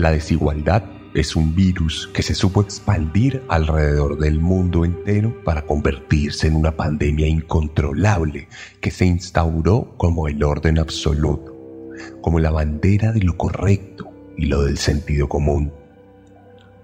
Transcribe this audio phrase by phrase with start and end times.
[0.00, 6.46] La desigualdad es un virus que se supo expandir alrededor del mundo entero para convertirse
[6.46, 8.48] en una pandemia incontrolable
[8.80, 11.54] que se instauró como el orden absoluto,
[12.22, 15.70] como la bandera de lo correcto y lo del sentido común.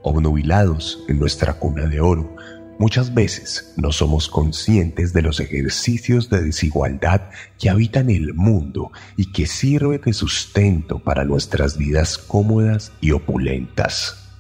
[0.03, 2.37] Obnubilados en nuestra cuna de oro,
[2.79, 9.33] Muchas veces no somos conscientes de los ejercicios de desigualdad que habitan el mundo y
[9.33, 14.31] que sirven de sustento para nuestras vidas cómodas y opulentas.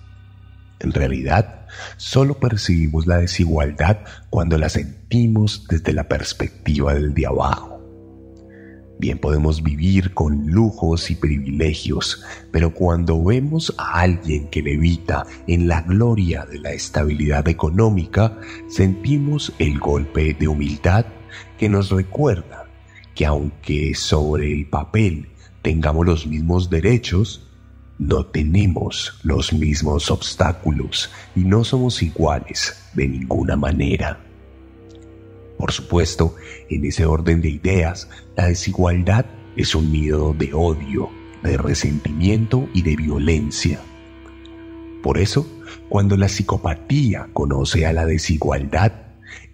[0.80, 7.75] En realidad, solo percibimos la desigualdad cuando la sentimos desde la perspectiva del de abajo
[8.98, 15.68] Bien podemos vivir con lujos y privilegios, pero cuando vemos a alguien que levita en
[15.68, 21.04] la gloria de la estabilidad económica, sentimos el golpe de humildad
[21.58, 22.68] que nos recuerda
[23.14, 25.28] que aunque sobre el papel
[25.60, 27.46] tengamos los mismos derechos,
[27.98, 34.25] no tenemos los mismos obstáculos y no somos iguales de ninguna manera.
[35.58, 36.34] Por supuesto,
[36.68, 39.26] en ese orden de ideas, la desigualdad
[39.56, 41.08] es un nido de odio,
[41.42, 43.80] de resentimiento y de violencia.
[45.02, 45.46] Por eso,
[45.88, 48.92] cuando la psicopatía conoce a la desigualdad,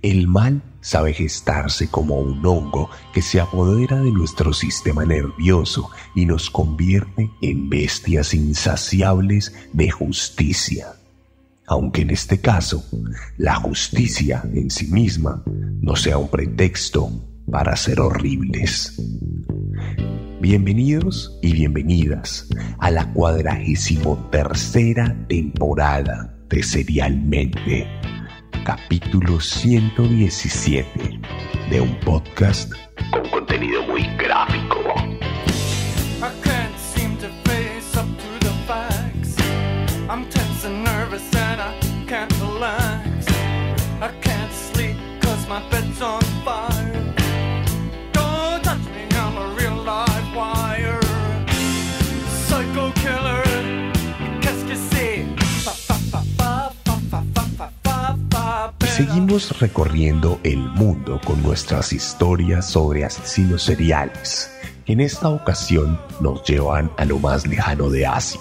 [0.03, 6.27] el mal sabe gestarse como un hongo que se apodera de nuestro sistema nervioso y
[6.27, 10.97] nos convierte en bestias insaciables de justicia
[11.73, 12.85] aunque en este caso
[13.39, 15.43] la justicia en sí misma
[15.81, 17.11] no sea un pretexto
[17.51, 19.01] para ser horribles.
[20.41, 22.47] Bienvenidos y bienvenidas
[22.79, 27.87] a la cuadragésimo tercera temporada de Serialmente,
[28.65, 31.21] capítulo 117
[31.71, 32.71] de un podcast
[33.11, 34.83] con contenido muy gráfico.
[58.87, 64.51] Seguimos recorriendo el mundo con nuestras historias sobre asesinos seriales,
[64.87, 68.41] en esta ocasión nos llevan a lo más lejano de Asia,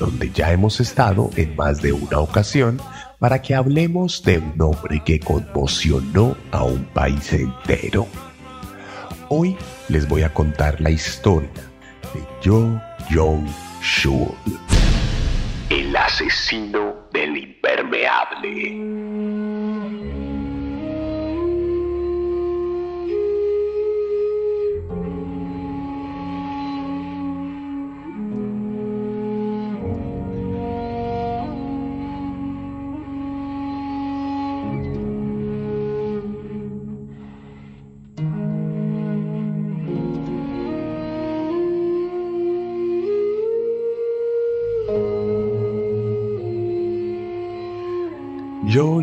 [0.00, 2.80] donde ya hemos estado en más de una ocasión
[3.20, 8.08] para que hablemos de un hombre que conmocionó a un país entero.
[9.28, 9.56] Hoy
[9.88, 11.50] les voy a contar la historia
[12.14, 14.34] de Jo Jong-shul,
[15.68, 19.29] el asesino del impermeable.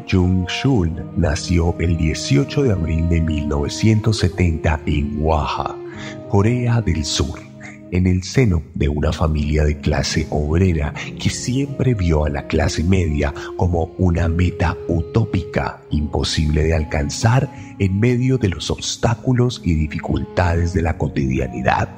[0.10, 5.76] Jung-shul nació el 18 de abril de 1970 en Waha,
[6.30, 7.40] Corea del Sur,
[7.92, 12.86] en el seno de una familia de clase obrera que siempre vio a la clase
[12.86, 20.74] media como una meta utópica imposible de alcanzar en medio de los obstáculos y dificultades
[20.74, 21.90] de la cotidianidad.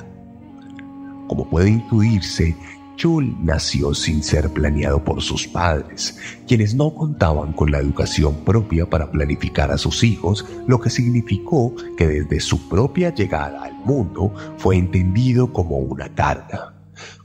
[1.27, 2.55] Como puede intuirse,
[2.99, 8.89] Chul nació sin ser planeado por sus padres, quienes no contaban con la educación propia
[8.89, 14.33] para planificar a sus hijos, lo que significó que desde su propia llegada al mundo
[14.57, 16.73] fue entendido como una carga,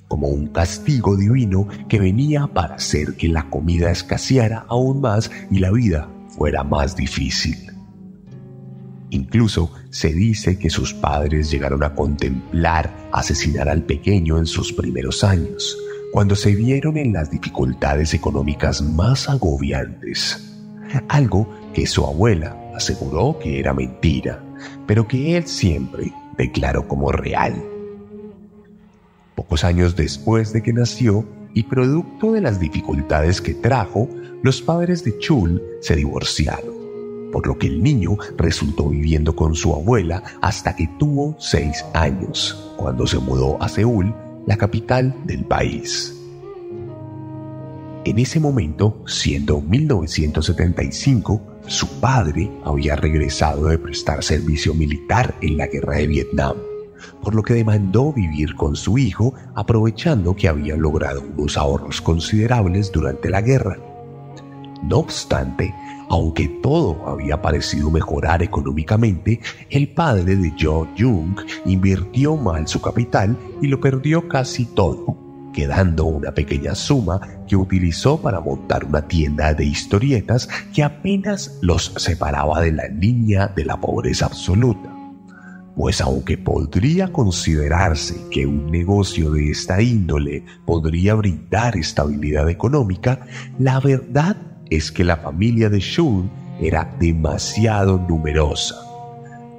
[0.07, 5.59] como un castigo divino que venía para hacer que la comida escaseara aún más y
[5.59, 7.74] la vida fuera más difícil.
[9.15, 15.23] Incluso se dice que sus padres llegaron a contemplar asesinar al pequeño en sus primeros
[15.23, 15.79] años,
[16.13, 20.59] cuando se vieron en las dificultades económicas más agobiantes.
[21.09, 24.43] Algo que su abuela aseguró que era mentira,
[24.85, 27.55] pero que él siempre declaró como real.
[29.37, 31.25] Pocos años después de que nació,
[31.55, 34.09] y producto de las dificultades que trajo,
[34.43, 36.74] los padres de Chul se divorciaron,
[37.35, 42.73] por lo que el niño resultó viviendo con su abuela hasta que tuvo seis años,
[42.77, 44.15] cuando se mudó a Seúl,
[44.47, 46.17] la capital del país.
[48.05, 55.67] En ese momento, siendo 1975, su padre había regresado de prestar servicio militar en la
[55.67, 56.55] guerra de Vietnam,
[57.21, 62.93] por lo que demandó vivir con su hijo aprovechando que había logrado unos ahorros considerables
[62.93, 63.77] durante la guerra.
[64.85, 65.75] No obstante,
[66.15, 73.37] aunque todo había parecido mejorar económicamente, el padre de Jo Jung invirtió mal su capital
[73.61, 75.19] y lo perdió casi todo
[75.53, 81.93] quedando una pequeña suma que utilizó para montar una tienda de historietas que apenas los
[81.97, 84.93] separaba de la línea de la pobreza absoluta.
[85.77, 93.27] Pues aunque podría considerarse que un negocio de esta índole podría brindar estabilidad económica,
[93.59, 96.31] la verdad es que la familia de Shun
[96.61, 98.85] era demasiado numerosa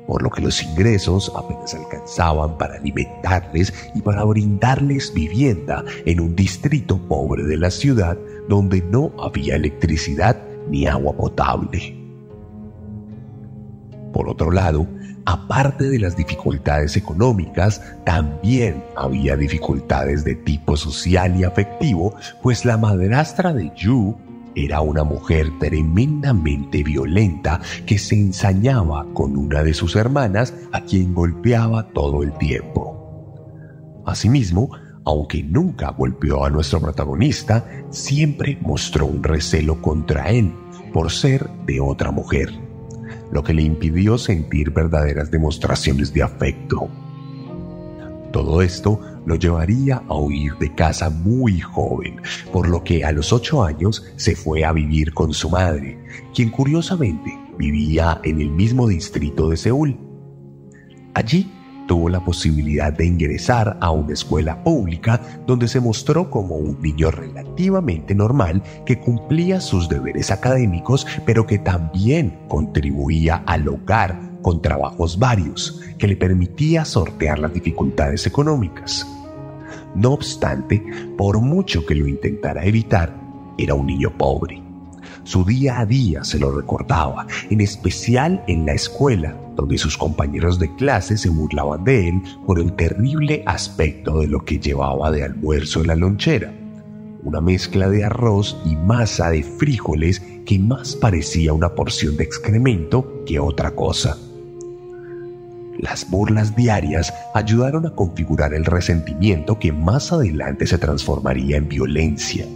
[0.07, 6.35] por lo que los ingresos apenas alcanzaban para alimentarles y para brindarles vivienda en un
[6.35, 8.17] distrito pobre de la ciudad
[8.47, 10.37] donde no había electricidad
[10.69, 12.01] ni agua potable.
[14.13, 14.87] Por otro lado,
[15.25, 22.77] aparte de las dificultades económicas, también había dificultades de tipo social y afectivo, pues la
[22.77, 24.15] madrastra de Yu
[24.55, 31.13] era una mujer tremendamente violenta que se ensañaba con una de sus hermanas a quien
[31.13, 34.03] golpeaba todo el tiempo.
[34.05, 34.71] Asimismo,
[35.03, 40.53] aunque nunca golpeó a nuestro protagonista, siempre mostró un recelo contra él
[40.93, 42.49] por ser de otra mujer,
[43.31, 46.87] lo que le impidió sentir verdaderas demostraciones de afecto.
[48.31, 53.33] Todo esto lo llevaría a huir de casa muy joven, por lo que a los
[53.33, 55.97] ocho años se fue a vivir con su madre,
[56.33, 59.97] quien curiosamente vivía en el mismo distrito de Seúl.
[61.13, 61.51] Allí
[61.87, 67.11] tuvo la posibilidad de ingresar a una escuela pública donde se mostró como un niño
[67.11, 75.17] relativamente normal que cumplía sus deberes académicos pero que también contribuía al hogar con trabajos
[75.17, 79.03] varios que le permitía sortear las dificultades económicas.
[79.95, 80.85] No obstante,
[81.17, 83.11] por mucho que lo intentara evitar,
[83.57, 84.61] era un niño pobre.
[85.23, 90.59] Su día a día se lo recordaba, en especial en la escuela, donde sus compañeros
[90.59, 95.23] de clase se burlaban de él por el terrible aspecto de lo que llevaba de
[95.23, 96.53] almuerzo en la lonchera.
[97.23, 103.23] Una mezcla de arroz y masa de frijoles que más parecía una porción de excremento
[103.25, 104.15] que otra cosa.
[105.85, 112.47] Las burlas diarias ayudaron a configurar el resentimiento que más adelante se transformaría en violencia.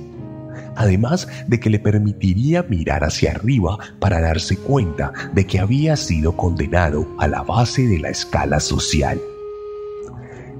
[0.75, 6.35] Además de que le permitiría mirar hacia arriba para darse cuenta de que había sido
[6.35, 9.21] condenado a la base de la escala social.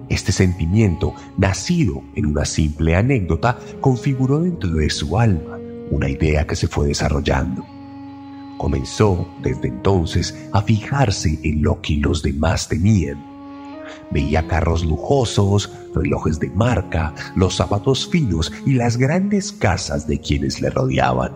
[0.07, 5.57] Este sentimiento, nacido en una simple anécdota, configuró dentro de su alma
[5.89, 7.78] una idea que se fue desarrollando
[8.59, 13.25] Comenzó desde entonces a fijarse en lo que los demás tenían.
[14.11, 20.59] Veía carros lujosos, relojes de marca, los zapatos finos y las grandes casas de quienes
[20.59, 21.31] le rodeaban.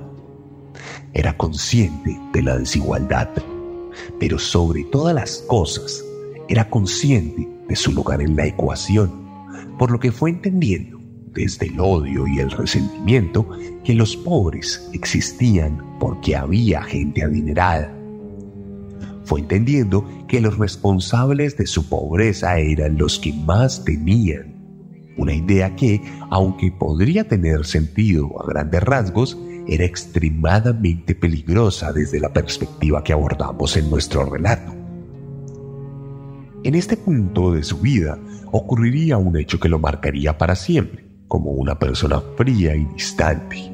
[1.14, 3.30] Era consciente de la desigualdad,
[4.20, 6.04] pero sobre todas las cosas,
[6.50, 9.14] era consciente de su lugar en la ecuación,
[9.80, 11.03] por lo que fue entendiendo
[11.34, 13.48] desde el odio y el resentimiento
[13.84, 17.94] que los pobres existían porque había gente adinerada.
[19.26, 24.54] Fue entendiendo que los responsables de su pobreza eran los que más tenían.
[25.18, 29.38] Una idea que, aunque podría tener sentido a grandes rasgos,
[29.68, 34.74] era extremadamente peligrosa desde la perspectiva que abordamos en nuestro relato.
[36.64, 38.18] En este punto de su vida
[38.52, 43.74] ocurriría un hecho que lo marcaría para siempre como una persona fría y distante.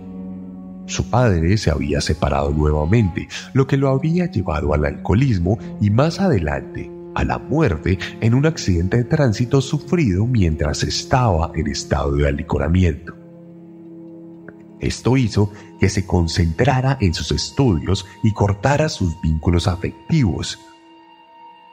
[0.85, 6.21] Su padre se había separado nuevamente, lo que lo había llevado al alcoholismo y más
[6.21, 12.29] adelante a la muerte en un accidente de tránsito sufrido mientras estaba en estado de
[12.29, 13.13] alicoramiento.
[14.79, 15.51] Esto hizo
[15.81, 20.57] que se concentrara en sus estudios y cortara sus vínculos afectivos,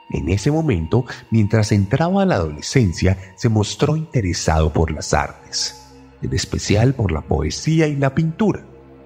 [0.09, 6.33] En ese momento, mientras entraba a la adolescencia, se mostró interesado por las artes, en
[6.33, 8.63] especial por la poesía y la pintura,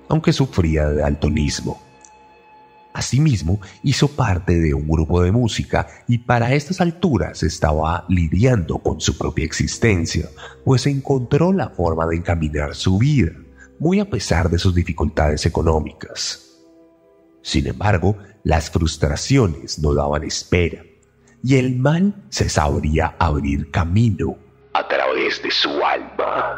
[0.09, 1.81] aunque sufría de daltonismo.
[2.93, 8.99] Asimismo, hizo parte de un grupo de música y para estas alturas estaba lidiando con
[8.99, 10.29] su propia existencia,
[10.65, 13.31] pues encontró la forma de encaminar su vida,
[13.79, 16.59] muy a pesar de sus dificultades económicas.
[17.41, 20.83] Sin embargo, las frustraciones no daban espera
[21.43, 24.37] y el mal se sabría abrir camino
[24.73, 26.50] a través de su alma.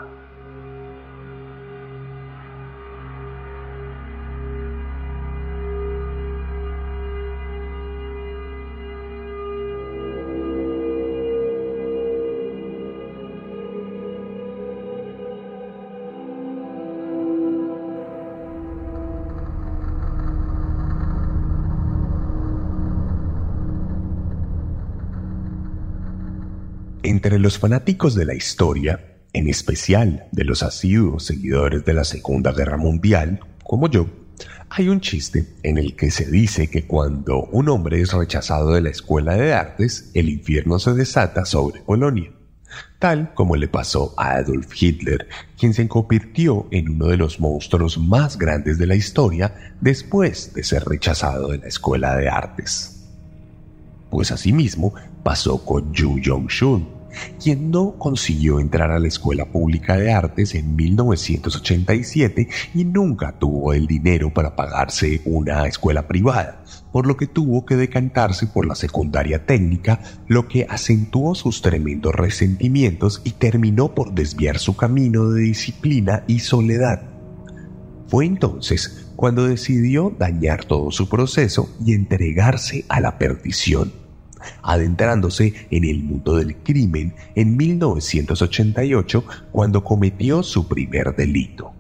[27.34, 32.52] Entre los fanáticos de la historia, en especial de los asiduos seguidores de la Segunda
[32.52, 34.06] Guerra Mundial, como yo,
[34.70, 38.82] hay un chiste en el que se dice que cuando un hombre es rechazado de
[38.82, 42.30] la escuela de artes, el infierno se desata sobre Polonia,
[43.00, 47.98] tal como le pasó a Adolf Hitler, quien se convirtió en uno de los monstruos
[47.98, 53.08] más grandes de la historia después de ser rechazado de la escuela de artes.
[54.12, 57.02] Pues asimismo pasó con Yu Jong-shun,
[57.42, 63.74] quien no consiguió entrar a la Escuela Pública de Artes en 1987 y nunca tuvo
[63.74, 68.76] el dinero para pagarse una escuela privada, por lo que tuvo que decantarse por la
[68.76, 75.42] secundaria técnica, lo que acentuó sus tremendos resentimientos y terminó por desviar su camino de
[75.42, 77.04] disciplina y soledad.
[78.08, 84.03] Fue entonces cuando decidió dañar todo su proceso y entregarse a la perdición
[84.62, 91.74] adentrándose en el mundo del crimen en 1988 cuando cometió su primer delito,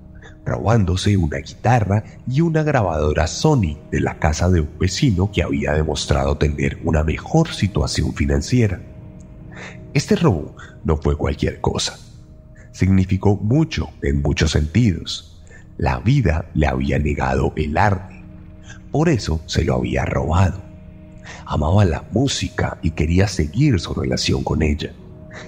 [0.45, 5.73] robándose una guitarra y una grabadora Sony de la casa de un vecino que había
[5.73, 8.81] demostrado tener una mejor situación financiera.
[9.93, 11.97] Este robo no fue cualquier cosa.
[12.71, 15.41] Significó mucho en muchos sentidos.
[15.77, 18.23] La vida le había negado el arte.
[18.91, 20.72] Por eso se lo había robado
[21.45, 24.93] amaba la música y quería seguir su relación con ella.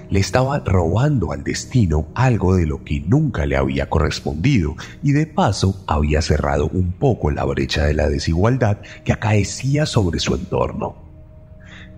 [0.10, 5.28] Le estaba robando al destino algo de lo que nunca le había correspondido y de
[5.28, 11.04] paso había cerrado un poco la brecha de la desigualdad que acaecía sobre su entorno.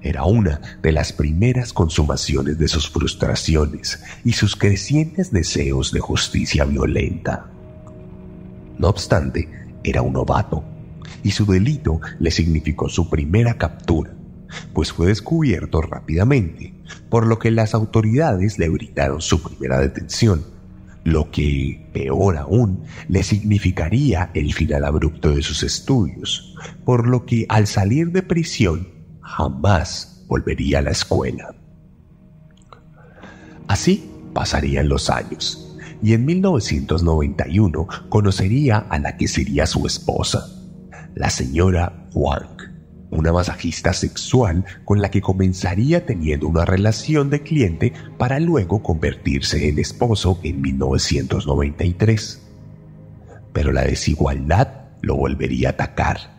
[0.01, 6.65] Era una de las primeras consumaciones de sus frustraciones y sus crecientes deseos de justicia
[6.65, 7.47] violenta.
[8.77, 9.49] No obstante,
[9.83, 10.63] era un novato
[11.23, 14.13] y su delito le significó su primera captura,
[14.73, 16.73] pues fue descubierto rápidamente,
[17.09, 20.45] por lo que las autoridades le brindaron su primera detención,
[21.03, 27.45] lo que, peor aún, le significaría el final abrupto de sus estudios, por lo que
[27.49, 28.89] al salir de prisión
[29.21, 31.55] jamás volvería a la escuela.
[33.67, 40.56] Así pasarían los años, y en 1991 conocería a la que sería su esposa,
[41.17, 42.45] la señora Wang,
[43.09, 49.67] una masajista sexual con la que comenzaría teniendo una relación de cliente para luego convertirse
[49.67, 52.41] en esposo en 1993.
[53.51, 56.37] Pero la desigualdad lo volvería a atacar.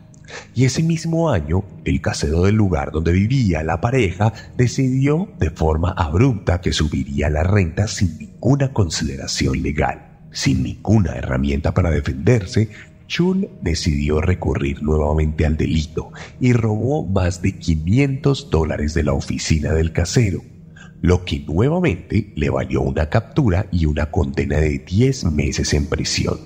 [0.54, 5.90] Y ese mismo año, el casero del lugar donde vivía la pareja decidió de forma
[5.90, 12.68] abrupta que subiría la renta sin ninguna consideración legal, sin ninguna herramienta para defenderse
[13.08, 19.72] Chun decidió recurrir nuevamente al delito y robó más de 500 dólares de la oficina
[19.72, 20.42] del casero,
[21.00, 26.38] lo que nuevamente le valió una captura y una condena de 10 meses en prisión,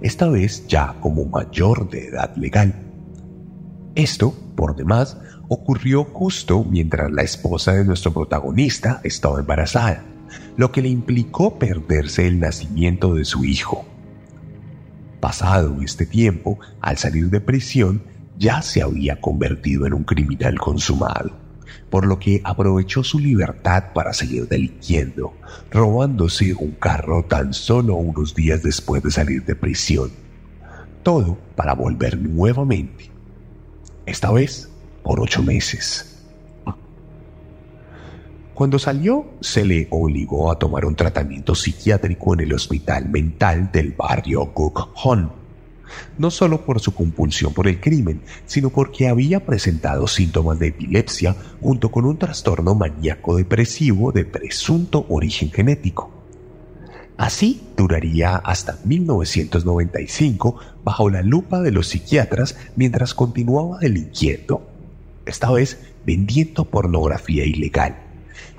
[0.00, 2.72] esta vez ya como mayor de edad legal.
[3.96, 5.18] Esto, por demás,
[5.48, 10.04] ocurrió justo mientras la esposa de nuestro protagonista estaba embarazada,
[10.56, 13.89] lo que le implicó perderse el nacimiento de su hijo.
[15.20, 18.02] Pasado este tiempo, al salir de prisión,
[18.38, 21.30] ya se había convertido en un criminal consumado,
[21.90, 25.34] por lo que aprovechó su libertad para seguir delinquiendo,
[25.70, 30.10] robándose un carro tan solo unos días después de salir de prisión.
[31.02, 33.10] Todo para volver nuevamente,
[34.06, 34.70] esta vez
[35.02, 36.09] por ocho meses.
[38.60, 43.92] Cuando salió, se le obligó a tomar un tratamiento psiquiátrico en el hospital mental del
[43.92, 44.52] barrio
[45.02, 45.32] Hon,
[46.18, 51.34] no solo por su compulsión por el crimen, sino porque había presentado síntomas de epilepsia
[51.62, 56.10] junto con un trastorno maníaco depresivo de presunto origen genético.
[57.16, 64.68] Así duraría hasta 1995 bajo la lupa de los psiquiatras mientras continuaba delinquiendo,
[65.24, 68.09] esta vez vendiendo pornografía ilegal,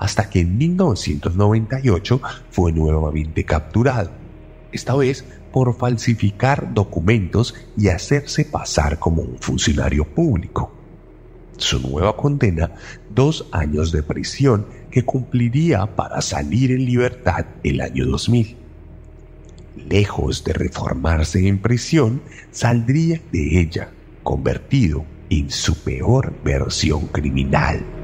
[0.02, 4.10] hasta que en 1998 fue nuevamente capturado,
[4.72, 10.72] esta vez por falsificar documentos y hacerse pasar como un funcionario público.
[11.56, 12.72] Su nueva condena,
[13.14, 18.56] dos años de prisión que cumpliría para salir en libertad el año 2000.
[19.88, 23.92] Lejos de reformarse en prisión, saldría de ella
[24.24, 28.01] convertido en su peor versión criminal.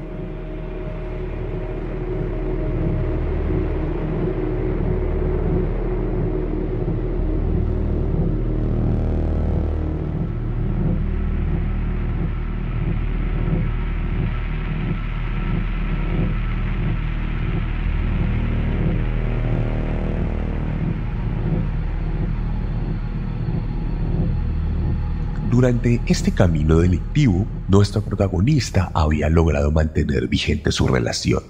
[25.59, 31.43] Durante este camino delictivo, nuestro protagonista había logrado mantener vigente su relación.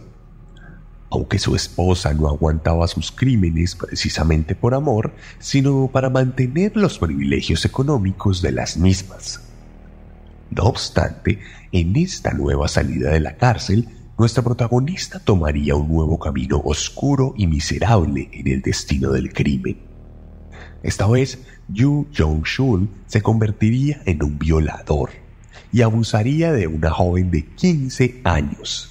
[1.11, 7.65] Aunque su esposa no aguantaba sus crímenes precisamente por amor, sino para mantener los privilegios
[7.65, 9.41] económicos de las mismas.
[10.49, 11.37] No obstante,
[11.71, 17.45] en esta nueva salida de la cárcel, nuestro protagonista tomaría un nuevo camino oscuro y
[17.45, 19.77] miserable en el destino del crimen.
[20.81, 25.11] Esta vez Yu Jong-shul se convertiría en un violador
[25.71, 28.89] y abusaría de una joven de 15 años.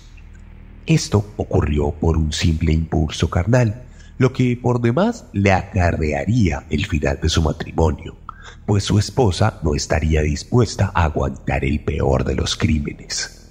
[0.86, 3.82] Esto ocurrió por un simple impulso carnal,
[4.16, 8.16] lo que por demás le acarrearía el final de su matrimonio,
[8.64, 13.48] pues su esposa no estaría dispuesta a aguantar el peor de los crímenes.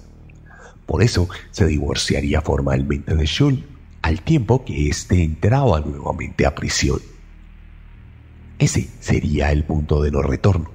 [0.86, 3.66] Por eso se divorciaría formalmente de Shul,
[4.00, 7.00] al tiempo que éste entraba nuevamente a prisión.
[8.58, 10.70] Ese sería el punto de no retorno.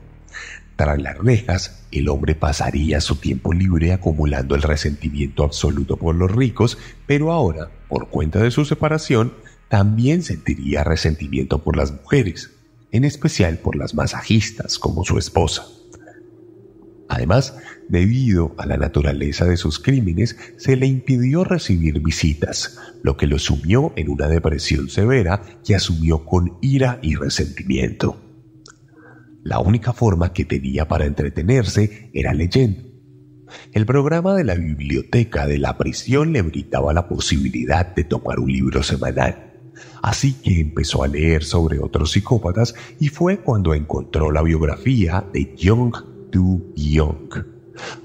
[0.75, 6.31] Tras las rejas, el hombre pasaría su tiempo libre acumulando el resentimiento absoluto por los
[6.31, 9.33] ricos, pero ahora, por cuenta de su separación,
[9.67, 12.51] también sentiría resentimiento por las mujeres,
[12.91, 15.65] en especial por las masajistas como su esposa.
[17.09, 17.57] Además,
[17.89, 23.39] debido a la naturaleza de sus crímenes, se le impidió recibir visitas, lo que lo
[23.39, 28.19] sumió en una depresión severa que asumió con ira y resentimiento.
[29.43, 32.93] La única forma que tenía para entretenerse era leyendo.
[33.73, 38.51] El programa de la biblioteca de la prisión le brindaba la posibilidad de tomar un
[38.51, 39.51] libro semanal.
[40.01, 45.55] Así que empezó a leer sobre otros psicópatas y fue cuando encontró la biografía de
[45.55, 47.29] Young Du Young,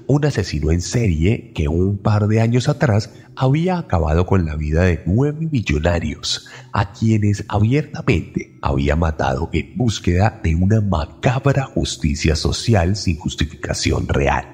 [0.05, 4.83] un asesino en serie que un par de años atrás había acabado con la vida
[4.83, 12.95] de nueve millonarios, a quienes abiertamente había matado en búsqueda de una macabra justicia social
[12.95, 14.45] sin justificación real.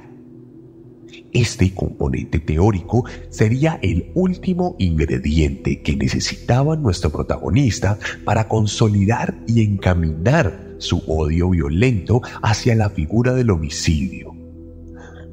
[1.34, 10.65] Este componente teórico sería el último ingrediente que necesitaba nuestro protagonista para consolidar y encaminar
[10.86, 14.34] su odio violento hacia la figura del homicidio.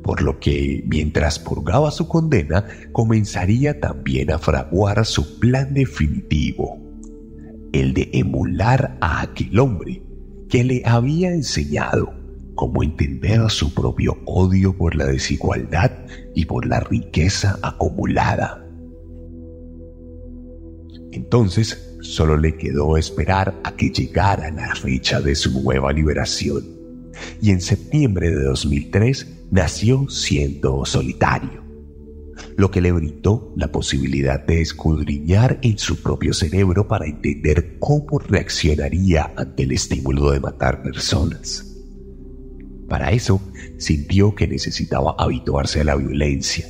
[0.02, 6.80] Por lo que, mientras purgaba su condena, comenzaría también a fraguar su plan definitivo,
[7.72, 10.02] el de emular a aquel hombre
[10.48, 12.12] que le había enseñado
[12.54, 15.90] cómo entender su propio odio por la desigualdad
[16.34, 18.62] y por la riqueza acumulada.
[21.12, 26.64] Entonces, Solo le quedó esperar a que llegara la fecha de su nueva liberación.
[27.40, 31.62] Y en septiembre de 2003 nació siendo solitario,
[32.56, 38.18] lo que le brindó la posibilidad de escudriñar en su propio cerebro para entender cómo
[38.18, 41.68] reaccionaría ante el estímulo de matar personas.
[42.88, 43.40] Para eso,
[43.78, 46.66] sintió que necesitaba habituarse a la violencia,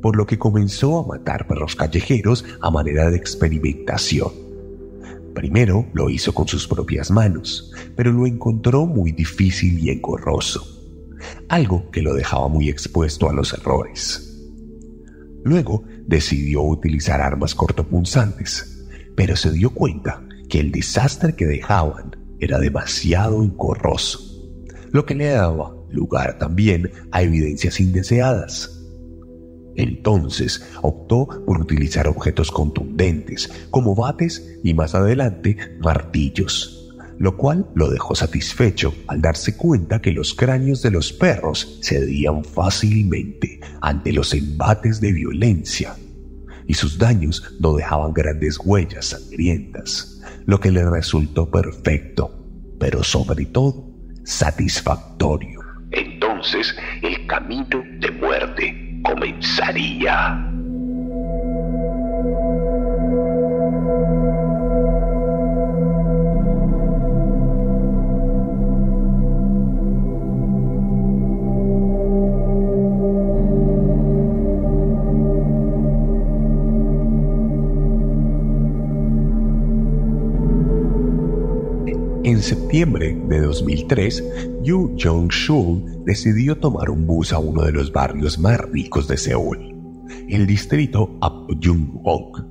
[0.00, 4.49] por lo que comenzó a matar perros callejeros a manera de experimentación
[5.34, 10.66] Primero lo hizo con sus propias manos, pero lo encontró muy difícil y engorroso,
[11.48, 14.26] algo que lo dejaba muy expuesto a los errores.
[15.44, 22.58] Luego decidió utilizar armas cortopunzantes, pero se dio cuenta que el desastre que dejaban era
[22.58, 24.20] demasiado engorroso,
[24.90, 28.79] lo que le daba lugar también a evidencias indeseadas
[29.80, 37.90] entonces optó por utilizar objetos contundentes como bates y más adelante martillos, lo cual lo
[37.90, 44.34] dejó satisfecho al darse cuenta que los cráneos de los perros cedían fácilmente ante los
[44.34, 45.94] embates de violencia
[46.66, 52.46] y sus daños no dejaban grandes huellas sangrientas, lo que le resultó perfecto,
[52.78, 53.90] pero sobre todo
[54.24, 55.60] satisfactorio.
[55.90, 60.59] Entonces el camino de muerte comenzaría.
[82.30, 84.22] En septiembre de 2003,
[84.62, 89.74] Yu Jong-shul decidió tomar un bus a uno de los barrios más ricos de Seúl,
[90.28, 92.44] el distrito Apjung-ok,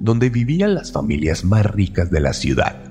[0.00, 2.82] donde vivían las familias más ricas de la ciudad.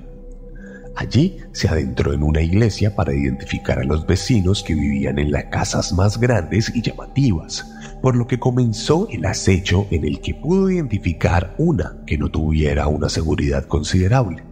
[0.96, 5.46] Allí se adentró en una iglesia para identificar a los vecinos que vivían en las
[5.46, 7.66] casas más grandes y llamativas,
[8.04, 12.86] por lo que comenzó el acecho en el que pudo identificar una que no tuviera
[12.86, 14.44] una seguridad considerable.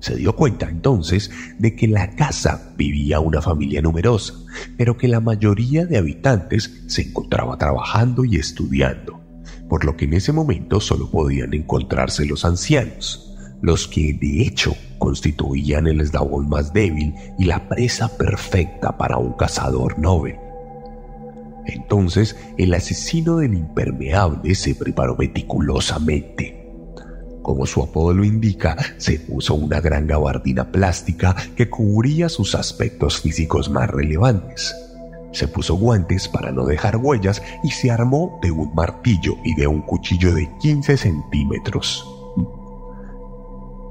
[0.00, 4.34] Se dio cuenta entonces de que en la casa vivía una familia numerosa,
[4.76, 9.20] pero que la mayoría de habitantes se encontraba trabajando y estudiando,
[9.68, 14.76] por lo que en ese momento solo podían encontrarse los ancianos, los que de hecho
[14.98, 20.38] constituían el eslabón más débil y la presa perfecta para un cazador noble.
[21.66, 26.57] Entonces el asesino del impermeable se preparó meticulosamente
[27.48, 33.22] como su apodo lo indica, se puso una gran gabardina plástica que cubría sus aspectos
[33.22, 34.76] físicos más relevantes.
[35.32, 39.66] Se puso guantes para no dejar huellas y se armó de un martillo y de
[39.66, 42.06] un cuchillo de 15 centímetros.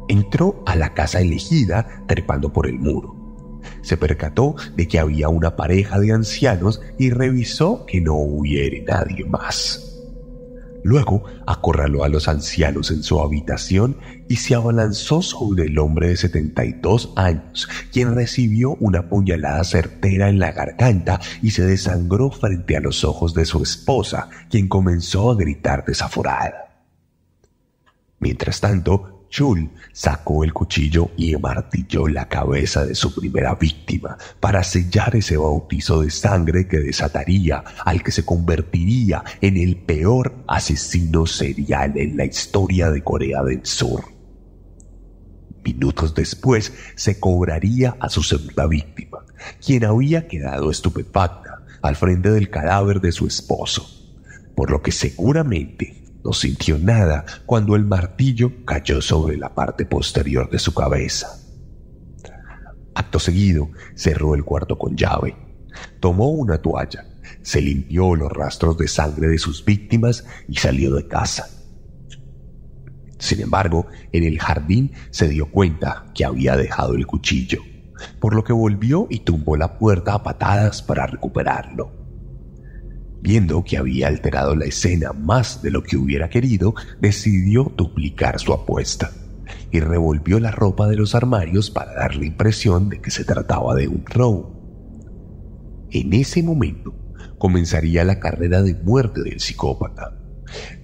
[0.08, 3.16] Entró a la casa elegida trepando por el muro.
[3.82, 9.26] Se percató de que había una pareja de ancianos y revisó que no hubiera nadie
[9.26, 9.87] más.
[10.84, 13.98] Luego acorraló a los ancianos en su habitación
[14.30, 20.40] y se abalanzó sobre el hombre de 72 años, quien recibió una puñalada certera en
[20.40, 25.36] la garganta y se desangró frente a los ojos de su esposa, quien comenzó a
[25.36, 26.86] gritar desaforada.
[28.20, 34.64] Mientras tanto, Chul sacó el cuchillo y martilló la cabeza de su primera víctima para
[34.64, 41.26] sellar ese bautizo de sangre que desataría al que se convertiría en el peor asesino
[41.26, 44.06] serial en la historia de Corea del Sur.
[45.64, 49.26] Minutos después se cobraría a su segunda víctima,
[49.64, 53.86] quien había quedado estupefacta al frente del cadáver de su esposo,
[54.56, 60.50] por lo que seguramente no sintió nada cuando el martillo cayó sobre la parte posterior
[60.50, 61.28] de su cabeza.
[62.96, 65.36] Acto seguido, cerró el cuarto con llave,
[66.00, 67.06] tomó una toalla,
[67.42, 71.48] se limpió los rastros de sangre de sus víctimas y salió de casa.
[73.20, 77.62] Sin embargo, en el jardín se dio cuenta que había dejado el cuchillo,
[78.20, 82.07] por lo que volvió y tumbó la puerta a patadas para recuperarlo.
[83.22, 88.54] Viendo que había alterado la escena más de lo que hubiera querido, decidió duplicar su
[88.54, 89.12] apuesta
[89.72, 93.76] y revolvió la ropa de los armarios para dar la impresión de que se trataba
[93.76, 95.88] de un robo.
[95.90, 96.94] En ese momento
[97.38, 100.20] comenzaría la carrera de muerte del psicópata.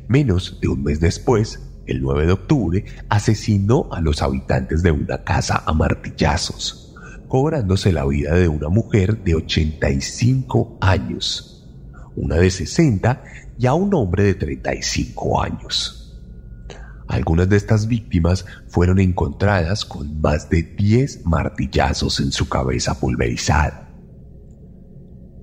[0.08, 5.24] Menos de un mes después, el 9 de octubre, asesinó a los habitantes de una
[5.24, 6.96] casa a martillazos,
[7.28, 11.53] cobrándose la vida de una mujer de 85 años
[12.16, 13.24] una de 60
[13.58, 16.00] y a un hombre de 35 años.
[17.08, 23.90] Algunas de estas víctimas fueron encontradas con más de 10 martillazos en su cabeza pulverizada.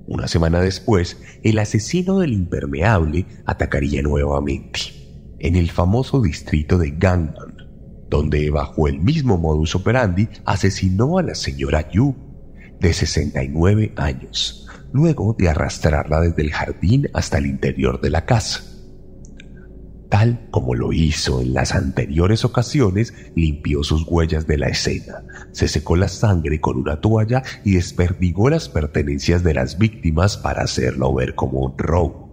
[0.07, 4.81] Una semana después, el asesino del impermeable atacaría nuevamente,
[5.39, 7.57] en el famoso distrito de Gangnam,
[8.09, 12.17] donde bajo el mismo modus operandi asesinó a la señora Yu,
[12.81, 18.65] de 69 años, luego de arrastrarla desde el jardín hasta el interior de la casa.
[20.11, 25.23] Tal como lo hizo en las anteriores ocasiones, limpió sus huellas de la escena,
[25.53, 30.63] se secó la sangre con una toalla y desperdigó las pertenencias de las víctimas para
[30.63, 32.29] hacerlo ver como un robo,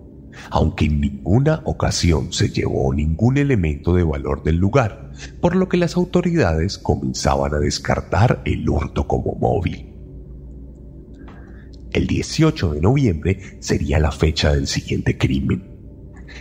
[0.49, 5.77] aunque en ninguna ocasión se llevó ningún elemento de valor del lugar, por lo que
[5.77, 9.86] las autoridades comenzaban a descartar el hurto como móvil.
[11.97, 15.63] El 18 de noviembre sería la fecha del siguiente crimen.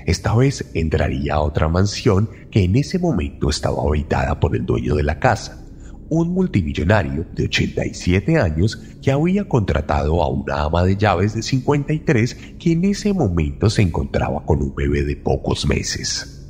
[0.04, 4.94] Esta vez entraría a otra mansión que en ese momento estaba habitada por el dueño
[4.96, 5.64] de la casa,
[6.10, 12.34] un multimillonario de 87 años que había contratado a una ama de llaves de 53
[12.58, 16.46] que en ese momento se encontraba con un bebé de pocos meses.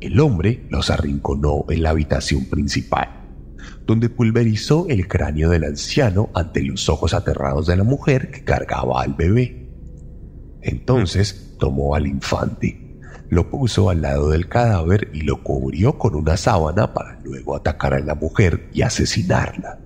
[0.00, 3.21] El hombre los arrinconó en la habitación principal,
[3.92, 9.02] donde pulverizó el cráneo del anciano ante los ojos aterrados de la mujer que cargaba
[9.02, 9.68] al bebé.
[10.62, 12.82] Entonces tomó al infante
[13.28, 17.94] lo puso al lado del cadáver y lo cubrió con una sábana para luego atacar
[17.94, 19.78] a la mujer y asesinarla.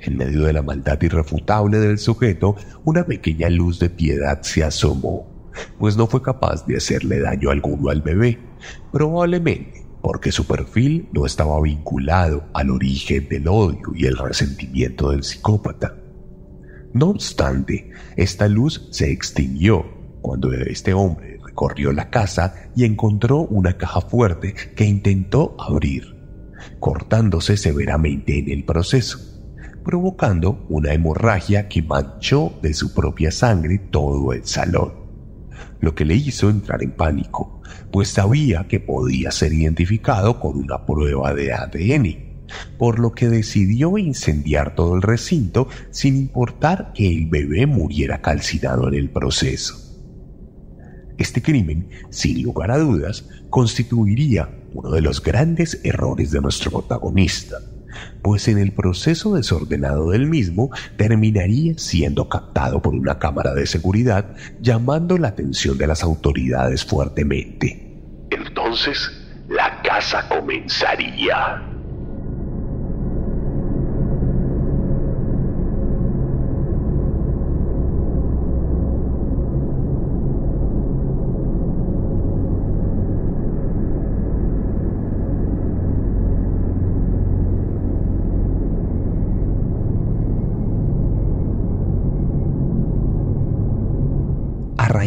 [0.00, 5.50] En medio de la maldad irrefutable del sujeto, una pequeña luz de piedad se asomó,
[5.78, 8.38] pues no fue capaz de hacerle daño alguno al bebé,
[8.90, 15.22] probablemente porque su perfil no estaba vinculado al origen del odio y el resentimiento del
[15.22, 15.96] psicópata.
[16.92, 19.84] No obstante, esta luz se extinguió
[20.20, 26.16] cuando este hombre Corrió la casa y encontró una caja fuerte que intentó abrir,
[26.78, 29.18] cortándose severamente en el proceso,
[29.84, 34.92] provocando una hemorragia que manchó de su propia sangre todo el salón,
[35.80, 37.59] lo que le hizo entrar en pánico,
[37.92, 42.30] pues sabía que podía ser identificado con una prueba de ADN,
[42.78, 48.88] por lo que decidió incendiar todo el recinto sin importar que el bebé muriera calcinado
[48.88, 49.76] en el proceso.
[51.18, 57.58] Este crimen, sin lugar a dudas, constituiría uno de los grandes errores de nuestro protagonista,
[58.22, 64.34] pues en el proceso desordenado del mismo terminaría siendo captado por una cámara de seguridad
[64.60, 67.90] llamando la atención de las autoridades fuertemente.
[68.30, 69.10] Entonces,
[69.48, 71.79] la casa comenzaría.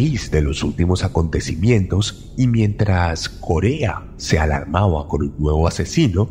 [0.04, 6.30] De los últimos acontecimientos y mientras Corea se alarmaba con un nuevo asesino,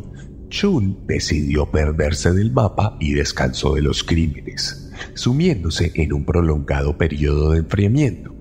[0.51, 7.53] Chun decidió perderse del mapa y descansó de los crímenes, sumiéndose en un prolongado periodo
[7.53, 8.35] de enfriamiento.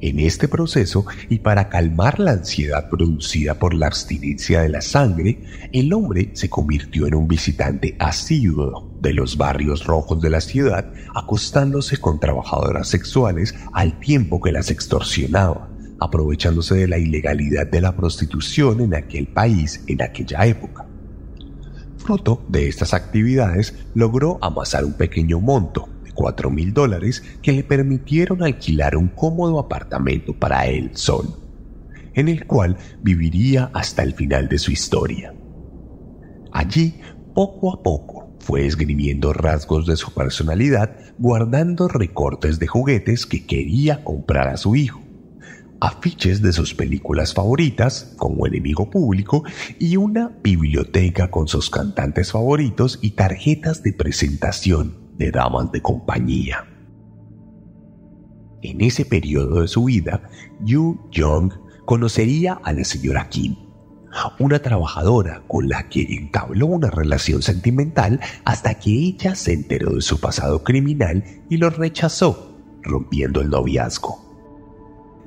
[0.00, 5.44] En este proceso, y para calmar la ansiedad producida por la abstinencia de la sangre,
[5.72, 10.92] el hombre se convirtió en un visitante asiduo de los barrios rojos de la ciudad,
[11.14, 15.68] acostándose con trabajadoras sexuales al tiempo que las extorsionaba,
[16.00, 20.86] aprovechándose de la ilegalidad de la prostitución en aquel país en aquella época.
[21.98, 28.42] Fruto de estas actividades, logró amasar un pequeño monto, cuatro mil dólares que le permitieron
[28.42, 31.36] alquilar un cómodo apartamento para él solo,
[32.14, 35.34] en el cual viviría hasta el final de su historia.
[36.52, 37.00] Allí,
[37.34, 38.13] poco a poco,
[38.44, 44.76] fue esgrimiendo rasgos de su personalidad, guardando recortes de juguetes que quería comprar a su
[44.76, 45.00] hijo,
[45.80, 49.44] afiches de sus películas favoritas como enemigo público
[49.78, 56.66] y una biblioteca con sus cantantes favoritos y tarjetas de presentación de damas de compañía.
[58.60, 60.28] En ese periodo de su vida,
[60.60, 61.52] Yu Jong
[61.86, 63.56] conocería a la señora Kim,
[64.38, 70.02] una trabajadora con la que entabló una relación sentimental hasta que ella se enteró de
[70.02, 74.24] su pasado criminal y lo rechazó, rompiendo el noviazgo.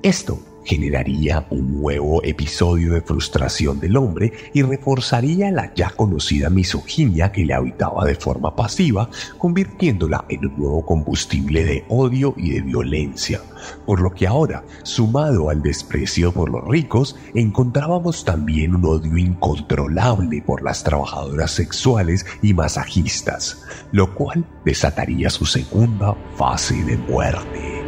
[0.03, 7.31] Esto generaría un nuevo episodio de frustración del hombre y reforzaría la ya conocida misoginia
[7.31, 12.61] que le habitaba de forma pasiva, convirtiéndola en un nuevo combustible de odio y de
[12.61, 13.41] violencia.
[13.85, 20.41] Por lo que ahora, sumado al desprecio por los ricos, encontrábamos también un odio incontrolable
[20.41, 27.86] por las trabajadoras sexuales y masajistas, lo cual desataría su segunda fase de muerte.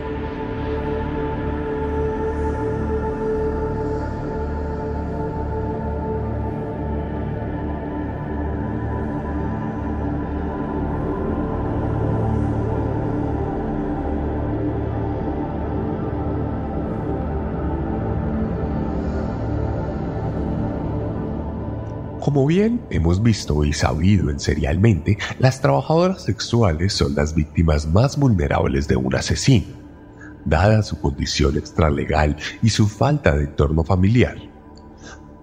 [22.29, 28.19] Como bien hemos visto y sabido en serialmente, las trabajadoras sexuales son las víctimas más
[28.19, 29.65] vulnerables de un asesino,
[30.45, 34.37] dada su condición extralegal y su falta de entorno familiar.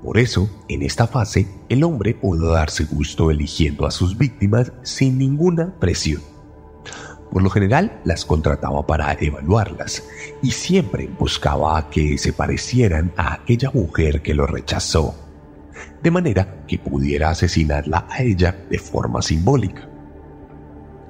[0.01, 5.19] Por eso, en esta fase, el hombre pudo darse gusto eligiendo a sus víctimas sin
[5.19, 6.23] ninguna presión.
[7.33, 10.05] Por lo general las contrataba para evaluarlas
[10.41, 15.26] y siempre buscaba a que se parecieran a aquella mujer que lo rechazó
[16.07, 19.89] de manera que pudiera asesinarla a ella de forma simbólica.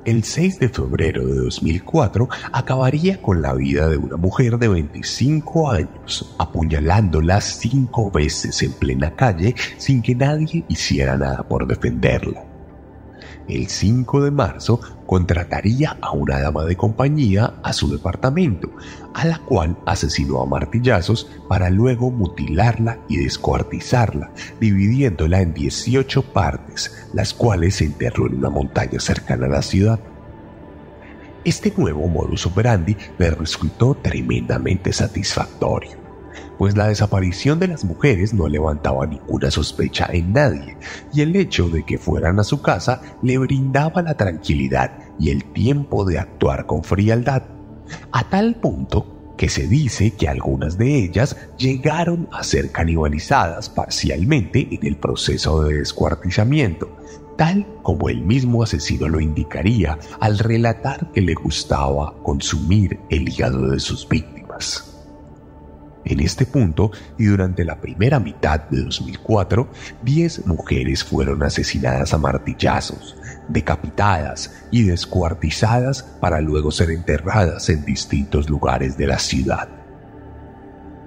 [0.07, 5.71] El 6 de febrero de 2004 acabaría con la vida de una mujer de 25
[5.71, 12.56] años, apuñalándola cinco veces en plena calle sin que nadie hiciera nada por defenderla
[13.49, 18.71] el 5 de marzo contrataría a una dama de compañía a su departamento,
[19.15, 24.31] a la cual asesinó a martillazos para luego mutilarla y descuartizarla,
[24.61, 30.01] dividiéndola en 18 partes, las cuales se enterró en una montaña cercana a la ciudad.
[31.45, 36.06] Este nuevo modus operandi le resultó tremendamente satisfactorio
[36.59, 40.77] pues la desaparición de las mujeres no levantaba ninguna sospecha en nadie,
[41.13, 45.45] y el hecho de que fueran a su casa le brindaba la tranquilidad y el
[45.45, 47.43] tiempo de actuar con frialdad,
[48.13, 54.67] a tal punto que se dice que algunas de ellas llegaron a ser canibalizadas parcialmente
[54.71, 56.97] en el proceso de descuartizamiento,
[57.37, 63.71] tal como el mismo asesino lo indicaría al relatar que le gustaba consumir el hígado
[63.71, 64.96] de sus víctimas.
[66.07, 69.69] En este punto y durante la primera mitad de 2004,
[70.05, 73.17] 10 mujeres fueron asesinadas a martillazos,
[73.49, 79.69] decapitadas y descuartizadas para luego ser enterradas en distintos lugares de la ciudad.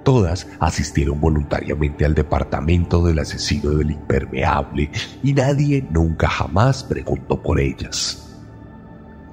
[0.03, 4.91] Todas asistieron voluntariamente al departamento del asesino del impermeable
[5.23, 8.28] y nadie nunca jamás preguntó por ellas.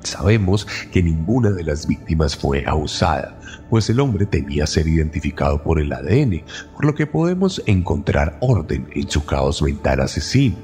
[0.07, 3.39] Sabemos que ninguna de las víctimas fue abusada,
[3.69, 8.89] pues el hombre temía ser identificado por el ADN, por lo que podemos encontrar orden
[8.95, 10.57] en su caos mental asesino.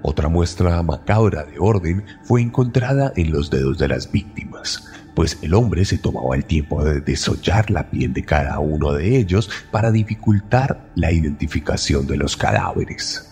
[0.00, 5.52] Otra muestra macabra de orden fue encontrada en los dedos de las víctimas, pues el
[5.52, 9.90] hombre se tomaba el tiempo de desollar la piel de cada uno de ellos para
[9.90, 13.27] dificultar la identificación de los cadáveres.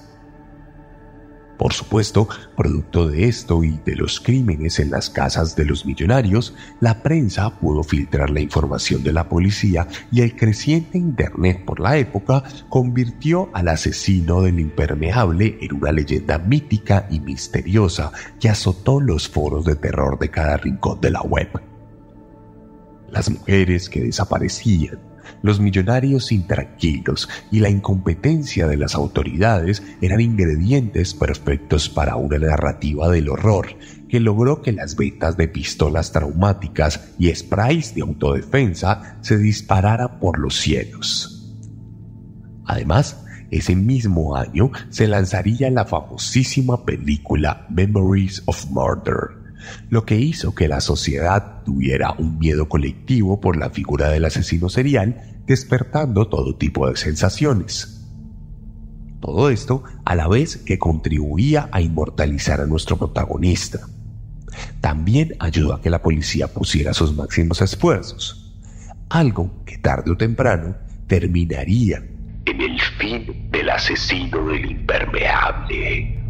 [1.58, 6.54] Por supuesto, producto de esto y de los crímenes en las casas de los millonarios,
[6.80, 11.96] la prensa pudo filtrar la información de la policía y el creciente Internet por la
[11.96, 19.28] época convirtió al asesino del impermeable en una leyenda mítica y misteriosa que azotó los
[19.28, 21.48] foros de terror de cada rincón de la web.
[23.10, 24.98] Las mujeres que desaparecían,
[25.42, 33.08] los millonarios intranquilos y la incompetencia de las autoridades eran ingredientes perfectos para una narrativa
[33.08, 33.68] del horror
[34.08, 40.38] que logró que las ventas de pistolas traumáticas y sprays de autodefensa se dispararan por
[40.38, 41.54] los cielos.
[42.66, 49.45] Además, ese mismo año se lanzaría la famosísima película Memories of Murder,
[49.88, 54.68] lo que hizo que la sociedad tuviera un miedo colectivo por la figura del asesino
[54.68, 58.04] serial, despertando todo tipo de sensaciones.
[59.20, 63.80] Todo esto a la vez que contribuía a inmortalizar a nuestro protagonista.
[64.80, 68.54] También ayudó a que la policía pusiera sus máximos esfuerzos,
[69.08, 70.76] algo que tarde o temprano
[71.06, 72.02] terminaría
[72.46, 76.25] en el fin del asesino del impermeable.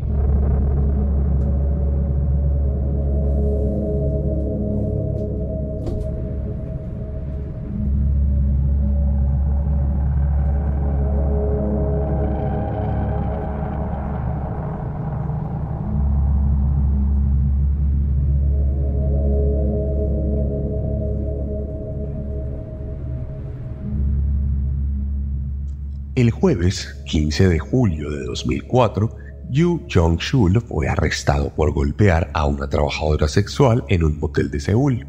[26.17, 29.17] El jueves 15 de julio de 2004,
[29.51, 35.07] Yu Jong-shul fue arrestado por golpear a una trabajadora sexual en un motel de Seúl.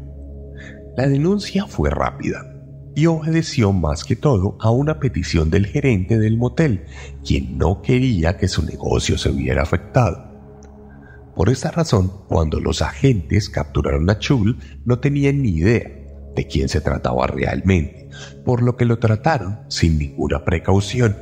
[0.98, 2.44] La denuncia fue rápida
[2.94, 6.84] y obedeció más que todo a una petición del gerente del motel,
[7.26, 10.28] quien no quería que su negocio se viera afectado.
[11.34, 15.97] Por esta razón, cuando los agentes capturaron a Chul, no tenían ni idea
[16.38, 18.08] de quién se trataba realmente,
[18.44, 21.16] por lo que lo trataron sin ninguna precaución,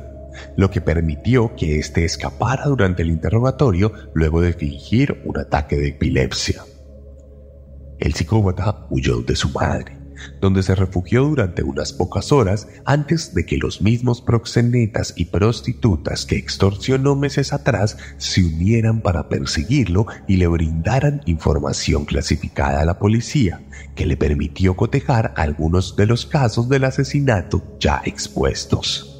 [0.55, 5.87] lo que permitió que éste escapara durante el interrogatorio luego de fingir un ataque de
[5.87, 6.63] epilepsia.
[7.97, 9.97] El psicópata huyó de su madre,
[10.39, 16.27] donde se refugió durante unas pocas horas antes de que los mismos proxenetas y prostitutas
[16.27, 22.99] que extorsionó meses atrás se unieran para perseguirlo y le brindaran información clasificada a la
[22.99, 23.61] policía,
[23.97, 29.15] que le permitió cotejar algunos de los casos del asesinato ya expuestos.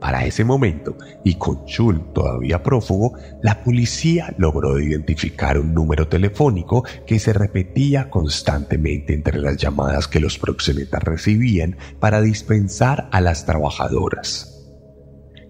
[0.00, 6.84] Para ese momento, y con Chul todavía prófugo, la policía logró identificar un número telefónico
[7.04, 13.44] que se repetía constantemente entre las llamadas que los proxenetas recibían para dispensar a las
[13.44, 14.70] trabajadoras.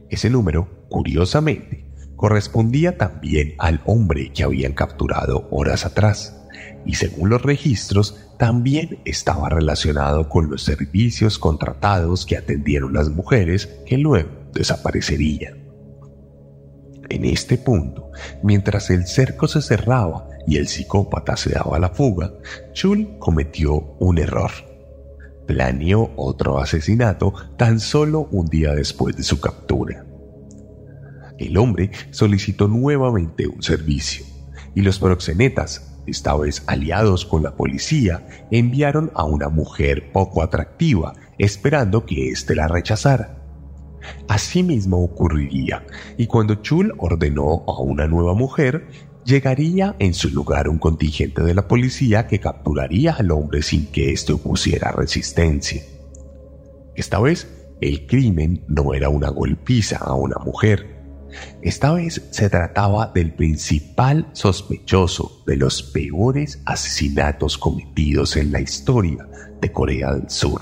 [0.08, 1.84] Ese número, curiosamente,
[2.16, 6.37] correspondía también al hombre que habían capturado horas atrás
[6.84, 13.66] y según los registros también estaba relacionado con los servicios contratados que atendieron las mujeres
[13.86, 15.58] que luego desaparecerían.
[17.10, 18.10] En este punto,
[18.42, 22.32] mientras el cerco se cerraba y el psicópata se daba la fuga,
[22.72, 24.50] Chul cometió un error.
[25.46, 30.04] Planeó otro asesinato tan solo un día después de su captura.
[31.38, 34.26] El hombre solicitó nuevamente un servicio
[34.74, 41.14] y los proxenetas, esta vez aliados con la policía, enviaron a una mujer poco atractiva,
[41.38, 43.38] esperando que éste la rechazara.
[44.28, 45.84] Así mismo ocurriría,
[46.16, 48.88] y cuando Chul ordenó a una nueva mujer,
[49.24, 54.12] llegaría en su lugar un contingente de la policía que capturaría al hombre sin que
[54.12, 55.82] éste opusiera resistencia.
[56.94, 57.48] Esta vez,
[57.80, 60.97] el crimen no era una golpiza a una mujer.
[61.62, 69.28] Esta vez se trataba del principal sospechoso de los peores asesinatos cometidos en la historia
[69.60, 70.60] de Corea del Sur.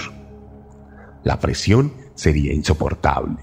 [1.22, 3.37] La presión sería insoportable.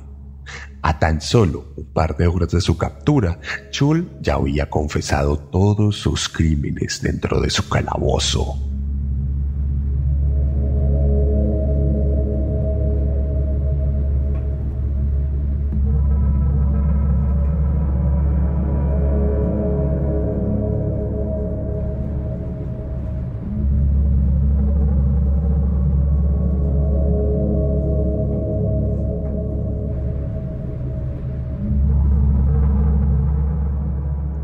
[0.81, 3.39] A tan solo un par de horas de su captura,
[3.71, 8.72] Chul ya había confesado todos sus crímenes dentro de su calabozo.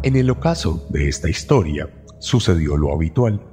[0.10, 1.88] En el ocaso de esta historia
[2.18, 3.46] sucedió lo habitual.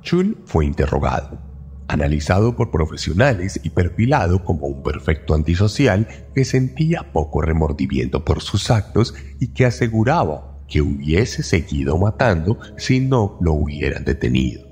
[0.00, 1.40] Chul fue interrogado,
[1.88, 6.06] analizado por profesionales y perfilado como un perfecto antisocial
[6.36, 13.00] que sentía poco remordimiento por sus actos y que aseguraba que hubiese seguido matando si
[13.00, 14.65] no lo hubieran detenido.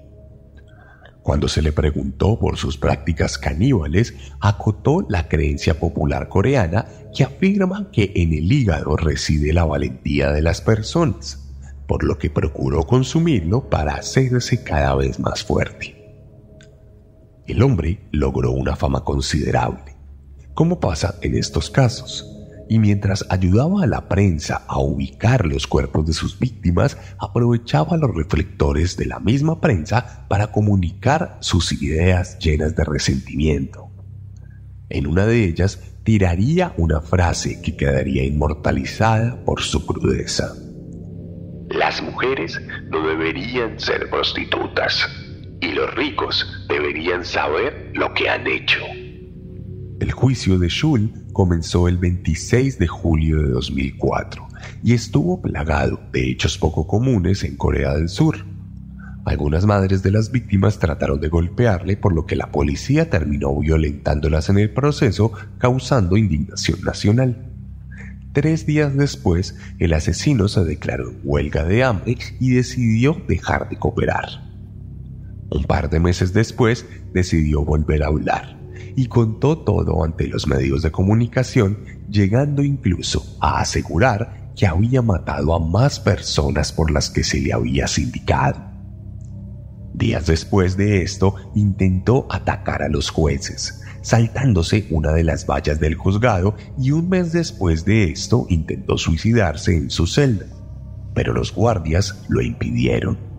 [1.25, 6.85] Cuando se le preguntó por sus prácticas caníbales, acotó la creencia popular coreana
[7.17, 11.49] que afirma que en el hígado reside la valentía de las personas,
[11.87, 15.97] por lo que procuró consumirlo para hacerse cada vez más fuerte.
[17.47, 19.97] El hombre logró una fama considerable,
[20.53, 22.34] como pasa en estos casos
[22.69, 28.15] y mientras ayudaba a la prensa a ubicar los cuerpos de sus víctimas, aprovechaba los
[28.15, 33.91] reflectores de la misma prensa para comunicar sus ideas llenas de resentimiento.
[34.89, 40.55] En una de ellas tiraría una frase que quedaría inmortalizada por su crudeza.
[41.71, 42.61] Las mujeres
[42.91, 45.09] no deberían ser prostitutas
[45.61, 48.81] y los ricos deberían saber lo que han hecho.
[50.05, 54.47] El juicio de Shul comenzó el 26 de julio de 2004
[54.83, 58.45] y estuvo plagado de hechos poco comunes en Corea del Sur.
[59.25, 64.51] Algunas madres de las víctimas trataron de golpearle por lo que la policía terminó violentándolas
[64.51, 67.51] en el proceso causando indignación nacional.
[68.35, 73.79] Tres días después, el asesino se declaró en huelga de hambre y decidió dejar de
[73.79, 74.29] cooperar.
[75.51, 76.85] Un par de meses después,
[77.15, 78.64] decidió volver a hablar
[78.97, 81.79] y contó todo ante los medios de comunicación,
[82.09, 87.53] llegando incluso a asegurar que había matado a más personas por las que se le
[87.53, 88.75] había sindicado.
[89.93, 95.95] Días después de esto, intentó atacar a los jueces, saltándose una de las vallas del
[95.95, 100.47] juzgado y un mes después de esto intentó suicidarse en su celda,
[101.15, 103.34] pero los guardias lo impidieron.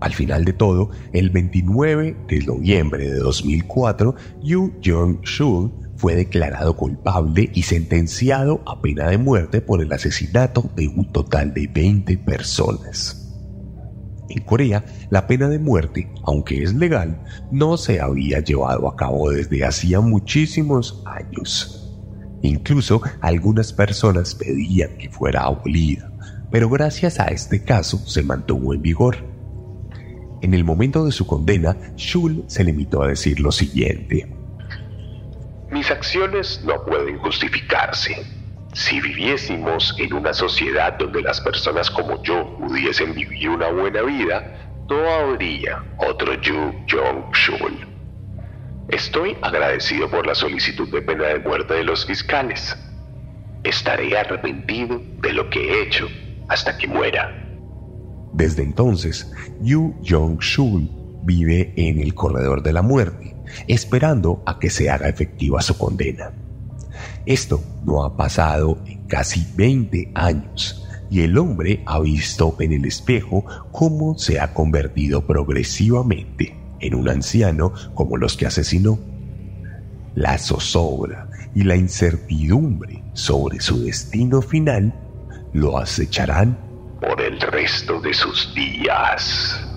[0.00, 7.50] Al final de todo, el 29 de noviembre de 2004, Yu Jong-shul fue declarado culpable
[7.52, 13.20] y sentenciado a pena de muerte por el asesinato de un total de 20 personas.
[14.30, 19.30] En Corea, la pena de muerte, aunque es legal, no se había llevado a cabo
[19.30, 21.76] desde hacía muchísimos años.
[22.40, 26.10] Incluso algunas personas pedían que fuera abolida,
[26.50, 29.29] pero gracias a este caso se mantuvo en vigor.
[30.42, 34.26] En el momento de su condena, Schul se limitó a decir lo siguiente.
[35.70, 38.16] Mis acciones no pueden justificarse.
[38.72, 44.74] Si viviésemos en una sociedad donde las personas como yo pudiesen vivir una buena vida,
[44.88, 47.86] no habría otro Yu Jong-shul.
[48.88, 52.76] Estoy agradecido por la solicitud de pena de muerte de los fiscales.
[53.62, 56.08] Estaré arrepentido de lo que he hecho
[56.48, 57.49] hasta que muera.
[58.32, 60.88] Desde entonces, Yu Jong-shul
[61.24, 66.32] vive en el corredor de la muerte, esperando a que se haga efectiva su condena.
[67.26, 72.84] Esto no ha pasado en casi 20 años y el hombre ha visto en el
[72.84, 78.98] espejo cómo se ha convertido progresivamente en un anciano como los que asesinó.
[80.14, 84.94] La zozobra y la incertidumbre sobre su destino final
[85.52, 86.69] lo acecharán
[87.00, 89.69] por el resto de sus días.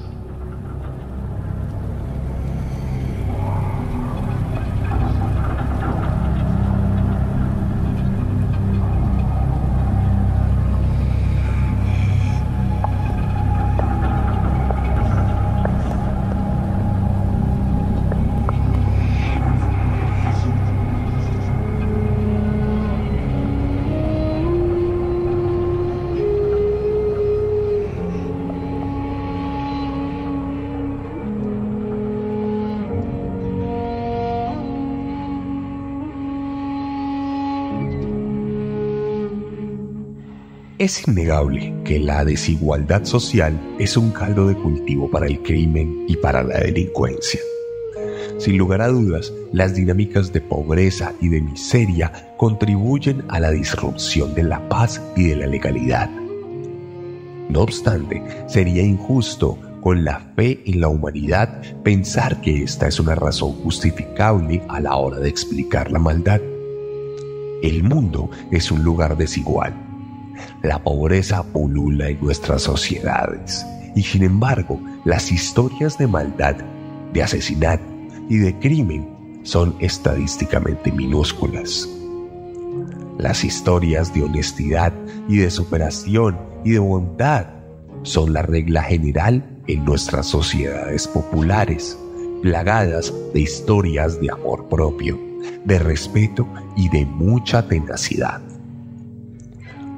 [40.83, 46.17] Es innegable que la desigualdad social es un caldo de cultivo para el crimen y
[46.17, 47.39] para la delincuencia.
[48.37, 54.35] Sin lugar a dudas, las dinámicas de pobreza y de miseria contribuyen a la disrupción
[54.35, 56.09] de la paz y de la legalidad.
[57.47, 63.15] No obstante, sería injusto con la fe en la humanidad pensar que esta es una
[63.15, 66.41] razón justificable a la hora de explicar la maldad.
[67.61, 69.82] El mundo es un lugar desigual
[70.61, 73.65] la pobreza pulula en nuestras sociedades
[73.95, 76.55] y sin embargo las historias de maldad,
[77.13, 77.83] de asesinato
[78.29, 81.87] y de crimen son estadísticamente minúsculas.
[83.17, 84.93] Las historias de honestidad
[85.27, 87.47] y de superación y de bondad
[88.03, 91.97] son la regla general en nuestras sociedades populares,
[92.41, 95.19] plagadas de historias de amor propio,
[95.65, 98.41] de respeto y de mucha tenacidad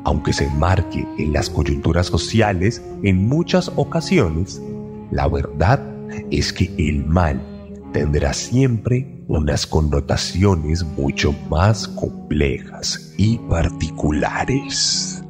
[0.05, 4.61] aunque se enmarque en las coyunturas sociales en muchas ocasiones,
[5.11, 5.83] la verdad
[6.31, 7.41] es que el mal
[7.91, 15.24] tendrá siempre unas connotaciones mucho más complejas y particulares.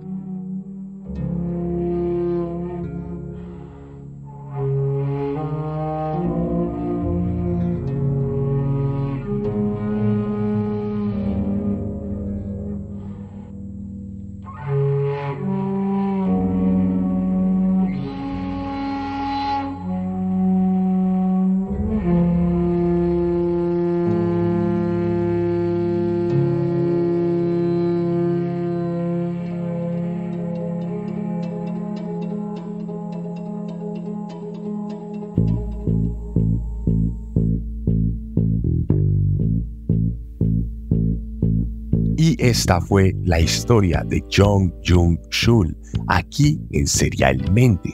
[42.57, 45.77] Esta fue la historia de Jong Jung Shul
[46.07, 47.93] aquí en Serialmente,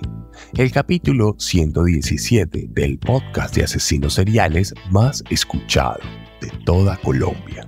[0.54, 5.98] el capítulo 117 del podcast de asesinos seriales más escuchado
[6.42, 7.68] de toda Colombia.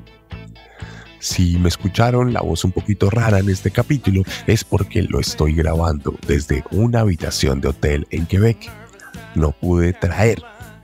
[1.18, 5.56] Si me escucharon la voz un poquito rara en este capítulo es porque lo estoy
[5.56, 8.70] grabando desde una habitación de hotel en Quebec.
[9.34, 10.44] No pude traer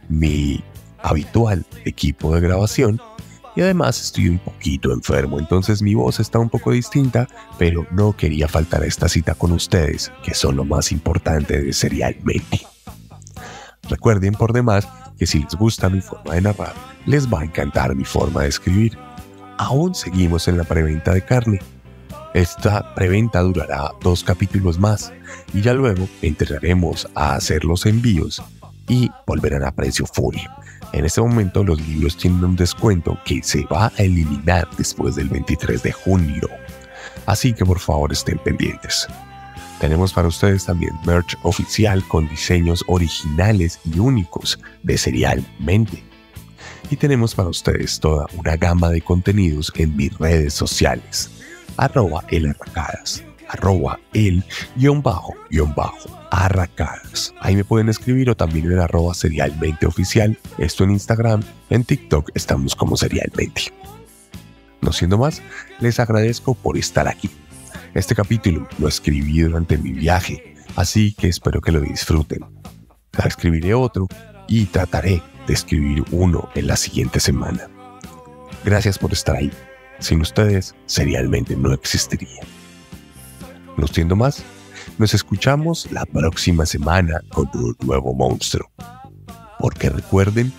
[0.09, 0.63] mi
[1.03, 2.99] habitual equipo de grabación
[3.59, 8.15] y además estoy un poquito enfermo, entonces mi voz está un poco distinta, pero no
[8.15, 12.65] quería faltar a esta cita con ustedes, que son lo más importante de Serialmente.
[13.89, 14.87] Recuerden por demás
[15.17, 16.73] que si les gusta mi forma de narrar,
[17.05, 18.97] les va a encantar mi forma de escribir.
[19.57, 21.59] Aún seguimos en la preventa de carne.
[22.33, 25.11] Esta preventa durará dos capítulos más
[25.53, 28.41] y ya luego entraremos a hacer los envíos
[28.89, 30.35] y volverán a precio full.
[30.91, 35.29] En este momento los libros tienen un descuento que se va a eliminar después del
[35.29, 36.49] 23 de junio.
[37.25, 39.07] Así que por favor estén pendientes.
[39.79, 46.03] Tenemos para ustedes también merch oficial con diseños originales y únicos de Serialmente.
[46.89, 51.29] Y tenemos para ustedes toda una gama de contenidos en mis redes sociales.
[51.77, 52.47] Arroba el
[53.49, 54.43] arroba el
[54.75, 57.33] guion bajo guion bajo arracadas.
[57.41, 60.37] Ahí me pueden escribir o también en arroba serialmente oficial.
[60.57, 63.73] Esto en Instagram, en TikTok estamos como serialmente.
[64.81, 65.41] No siendo más,
[65.79, 67.29] les agradezco por estar aquí.
[67.93, 72.45] Este capítulo lo escribí durante mi viaje, así que espero que lo disfruten.
[73.25, 74.07] Escribiré otro
[74.47, 77.67] y trataré de escribir uno en la siguiente semana.
[78.63, 79.51] Gracias por estar ahí.
[79.99, 82.41] Sin ustedes, serialmente no existiría.
[83.79, 84.43] No siendo más,
[84.97, 88.69] nos escuchamos la próxima semana con un nuevo monstruo.
[89.57, 90.51] Porque recuerden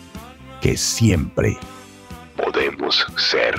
[0.62, 1.58] que siempre
[2.34, 3.54] podemos ser.